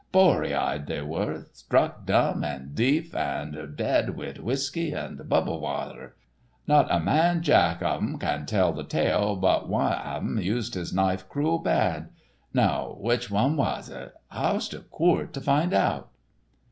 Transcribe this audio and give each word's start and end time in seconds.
Bory 0.11 0.51
eyed 0.55 0.87
they 0.87 1.03
were; 1.03 1.45
struck 1.53 2.07
dumb 2.07 2.43
an' 2.43 2.71
deef 2.73 3.13
an' 3.13 3.73
dead 3.75 4.17
wid 4.17 4.39
whiskey 4.39 4.93
and 4.93 5.29
bubble 5.29 5.59
wather. 5.61 6.15
Not 6.65 6.89
a 6.91 6.99
manjack 6.99 7.83
av 7.83 8.01
um 8.01 8.17
can 8.17 8.47
tell 8.47 8.73
the 8.73 8.83
tale, 8.83 9.35
but 9.35 9.69
wan 9.69 9.93
av 9.93 10.23
um 10.23 10.39
used 10.39 10.73
his 10.73 10.91
knife 10.91 11.29
cruel 11.29 11.59
bad. 11.59 12.09
Now 12.51 12.97
which 12.99 13.29
wan 13.29 13.55
was 13.57 13.89
it? 13.89 14.11
Howse 14.31 14.69
the 14.69 14.79
coort 14.79 15.33
to 15.33 15.39
find 15.41 15.71
out?" 15.71 16.09